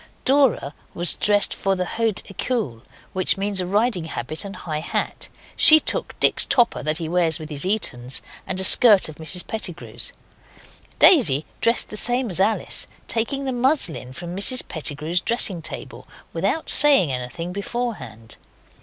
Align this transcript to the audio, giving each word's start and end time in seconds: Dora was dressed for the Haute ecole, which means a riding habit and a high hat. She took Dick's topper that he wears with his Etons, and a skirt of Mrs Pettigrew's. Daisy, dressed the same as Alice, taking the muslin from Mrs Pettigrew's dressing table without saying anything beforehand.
Dora 0.25 0.73
was 0.95 1.13
dressed 1.13 1.53
for 1.53 1.75
the 1.75 1.85
Haute 1.85 2.23
ecole, 2.27 2.81
which 3.13 3.37
means 3.37 3.61
a 3.61 3.67
riding 3.67 4.05
habit 4.05 4.43
and 4.43 4.55
a 4.55 4.57
high 4.57 4.79
hat. 4.79 5.29
She 5.55 5.79
took 5.79 6.19
Dick's 6.19 6.43
topper 6.43 6.81
that 6.81 6.97
he 6.97 7.07
wears 7.07 7.37
with 7.37 7.51
his 7.51 7.65
Etons, 7.67 8.19
and 8.47 8.59
a 8.59 8.63
skirt 8.63 9.09
of 9.09 9.17
Mrs 9.17 9.45
Pettigrew's. 9.45 10.11
Daisy, 10.97 11.45
dressed 11.59 11.89
the 11.89 11.97
same 11.97 12.31
as 12.31 12.39
Alice, 12.39 12.87
taking 13.07 13.45
the 13.45 13.51
muslin 13.53 14.11
from 14.11 14.35
Mrs 14.35 14.67
Pettigrew's 14.67 15.21
dressing 15.21 15.61
table 15.61 16.07
without 16.33 16.67
saying 16.67 17.11
anything 17.11 17.53
beforehand. 17.53 18.37